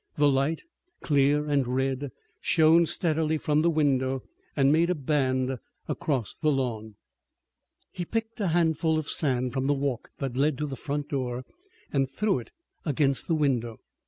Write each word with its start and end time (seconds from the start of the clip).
The 0.17 0.27
light, 0.31 0.63
clear 1.03 1.45
and 1.45 1.67
red, 1.67 2.09
shone 2.39 2.87
steadily 2.87 3.37
from 3.37 3.61
the 3.61 3.69
window 3.69 4.23
and 4.55 4.71
made 4.71 4.89
a 4.89 4.95
band 4.95 5.59
across 5.87 6.33
the 6.41 6.51
lawn. 6.51 6.95
He 7.91 8.05
picked 8.05 8.39
a 8.39 8.47
handful 8.47 8.97
of 8.97 9.11
sand 9.11 9.53
from 9.53 9.67
the 9.67 9.75
walk 9.75 10.09
that 10.17 10.35
led 10.35 10.57
to 10.57 10.65
the 10.65 10.75
front 10.75 11.09
door 11.09 11.45
and 11.93 12.09
threw 12.09 12.39
it 12.39 12.49
against 12.83 13.27
the 13.27 13.35
window. 13.35 13.77